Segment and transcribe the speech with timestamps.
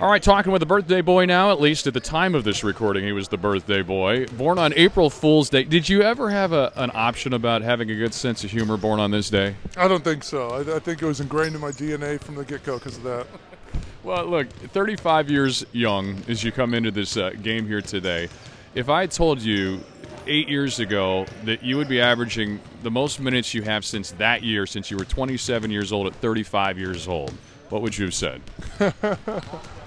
[0.00, 2.62] All right, talking with the birthday boy now, at least at the time of this
[2.62, 4.26] recording, he was the birthday boy.
[4.26, 5.64] Born on April Fool's Day.
[5.64, 9.00] Did you ever have a, an option about having a good sense of humor born
[9.00, 9.56] on this day?
[9.76, 10.50] I don't think so.
[10.50, 13.02] I, I think it was ingrained in my DNA from the get go because of
[13.02, 13.26] that.
[14.04, 18.28] Well, look, 35 years young as you come into this uh, game here today.
[18.74, 19.80] If I had told you
[20.26, 24.44] eight years ago that you would be averaging the most minutes you have since that
[24.44, 27.32] year, since you were 27 years old at 35 years old,
[27.68, 28.40] what would you have said?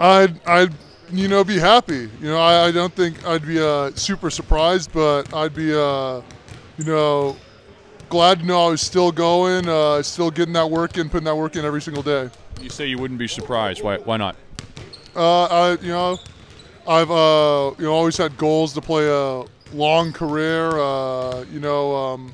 [0.00, 0.72] I'd, I'd,
[1.10, 2.08] you know, be happy.
[2.20, 6.22] You know, I, I don't think I'd be uh, super surprised, but I'd be, uh,
[6.76, 7.36] you know,
[8.08, 11.36] glad to know I was still going, uh, still getting that work in, putting that
[11.36, 12.30] work in every single day.
[12.60, 13.82] You say you wouldn't be surprised.
[13.82, 14.36] Why, why not?
[15.16, 16.18] Uh, I, you know,
[16.86, 19.44] I've, uh, you know, always had goals to play a
[19.74, 20.78] long career.
[20.78, 22.32] Uh, you know, um,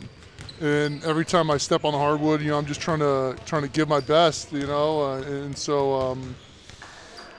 [0.60, 3.62] and every time I step on the hardwood, you know, I'm just trying to trying
[3.62, 4.52] to give my best.
[4.52, 6.34] You know, uh, and so, um,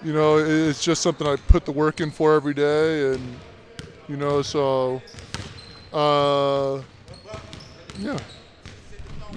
[0.04, 3.38] you know, it's just something I put the work in for every day, and
[4.08, 5.02] you know, so,
[5.94, 6.82] uh,
[8.00, 8.20] yeah.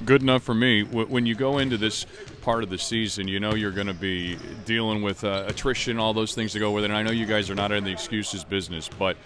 [0.05, 0.83] good enough for me.
[0.83, 2.07] When you go into this
[2.43, 6.15] part of the season, you know you're going to be dealing with uh, attrition, all
[6.15, 6.91] those things that go with it.
[6.91, 9.17] And I know you guys are not in the excuses business, but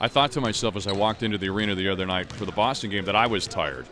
[0.00, 2.52] I thought to myself as I walked into the arena the other night for the
[2.52, 3.86] Boston game that I was tired.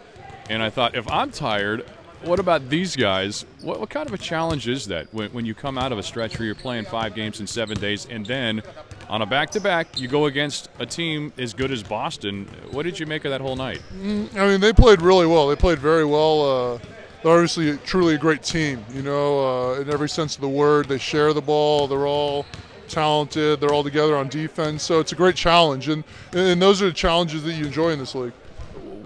[0.51, 1.87] And I thought, if I'm tired,
[2.25, 3.45] what about these guys?
[3.63, 6.03] What, what kind of a challenge is that when, when you come out of a
[6.03, 8.63] stretch where you're playing five games in seven days and then
[9.09, 12.47] on a back to back, you go against a team as good as Boston?
[12.71, 13.83] What did you make of that whole night?
[13.93, 15.49] I mean, they played really well.
[15.49, 16.43] They played very well.
[16.75, 16.79] Uh,
[17.23, 20.89] they're obviously truly a great team, you know, uh, in every sense of the word.
[20.89, 21.89] They share the ball.
[21.89, 22.45] They're all
[22.95, 23.61] talented.
[23.61, 24.83] They're all together on defense.
[24.83, 27.99] So it's a great challenge, and and those are the challenges that you enjoy in
[27.99, 28.33] this league.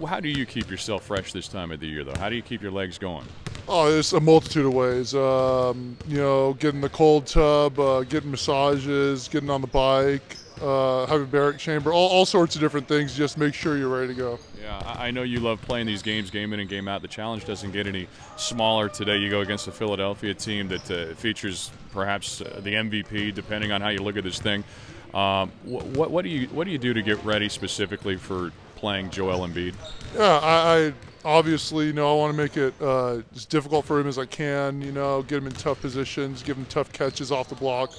[0.07, 2.19] How do you keep yourself fresh this time of the year, though?
[2.19, 3.25] How do you keep your legs going?
[3.71, 5.15] Oh, there's a multitude of ways.
[5.15, 11.05] Um, you know, getting the cold tub, uh, getting massages, getting on the bike, uh,
[11.07, 13.15] hyperbaric chamber, all, all sorts of different things.
[13.15, 14.39] Just make sure you're ready to go.
[14.59, 17.03] Yeah, I know you love playing these games, game in and game out.
[17.03, 19.19] The challenge doesn't get any smaller today.
[19.19, 23.83] You go against a Philadelphia team that uh, features perhaps uh, the MVP, depending on
[23.83, 24.65] how you look at this thing.
[25.13, 28.51] Um, wh- what, what do you what do you do to get ready specifically for
[28.79, 29.75] playing Joel Embiid?
[30.17, 30.93] Yeah, I, I
[31.25, 34.27] obviously, you know, I want to make it uh, as difficult for him as I
[34.27, 34.81] can.
[34.81, 37.93] You know, get him in tough positions, give him tough catches off the block.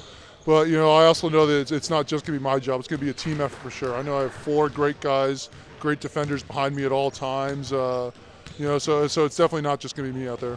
[0.45, 2.59] But you know, I also know that it's, it's not just going to be my
[2.59, 3.95] job; it's going to be a team effort for sure.
[3.95, 7.71] I know I have four great guys, great defenders behind me at all times.
[7.73, 8.11] Uh,
[8.57, 10.55] you know, so so it's definitely not just going to be me out there.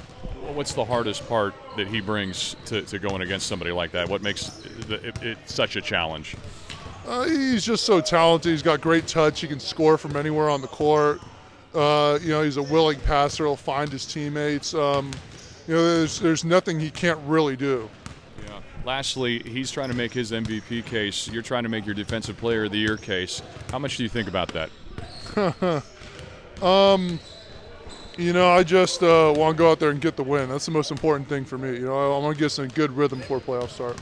[0.55, 4.09] What's the hardest part that he brings to, to going against somebody like that?
[4.09, 4.49] What makes
[4.89, 6.37] the, it, it such a challenge?
[7.07, 8.53] Uh, he's just so talented.
[8.53, 9.41] He's got great touch.
[9.41, 11.21] He can score from anywhere on the court.
[11.75, 13.45] Uh, you know, he's a willing passer.
[13.45, 14.75] He'll find his teammates.
[14.75, 15.11] Um,
[15.67, 17.89] you know, there's there's nothing he can't really do.
[18.47, 18.61] Yeah.
[18.85, 21.29] Lastly, he's trying to make his MVP case.
[21.29, 23.43] You're trying to make your Defensive Player of the Year case.
[23.71, 25.83] How much do you think about that?
[28.19, 30.51] You know, I just uh, want to go out there and get the win.
[30.51, 31.73] That's the most important thing for me.
[31.73, 33.99] You know, I want to get some good rhythm before playoffs start.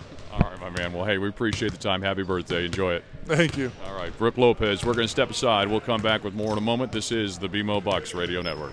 [0.70, 0.92] All right, my man.
[0.92, 2.02] Well, hey, we appreciate the time.
[2.02, 2.66] Happy birthday.
[2.66, 3.04] Enjoy it.
[3.24, 3.72] Thank you.
[3.86, 4.84] All right, Brook Lopez.
[4.84, 5.68] We're going to step aside.
[5.68, 6.92] We'll come back with more in a moment.
[6.92, 8.72] This is the BMO Bucks Radio Network.